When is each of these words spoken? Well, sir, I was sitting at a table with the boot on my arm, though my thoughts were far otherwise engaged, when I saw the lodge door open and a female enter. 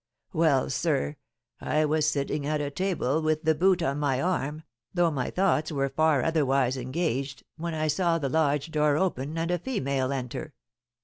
Well, 0.33 0.71
sir, 0.71 1.17
I 1.59 1.85
was 1.85 2.09
sitting 2.09 2.43
at 2.47 2.59
a 2.59 2.71
table 2.71 3.21
with 3.21 3.43
the 3.43 3.53
boot 3.53 3.83
on 3.83 3.99
my 3.99 4.19
arm, 4.19 4.63
though 4.91 5.11
my 5.11 5.29
thoughts 5.29 5.71
were 5.71 5.89
far 5.89 6.23
otherwise 6.23 6.75
engaged, 6.75 7.43
when 7.57 7.75
I 7.75 7.87
saw 7.87 8.17
the 8.17 8.27
lodge 8.27 8.71
door 8.71 8.97
open 8.97 9.37
and 9.37 9.51
a 9.51 9.59
female 9.59 10.11
enter. 10.11 10.55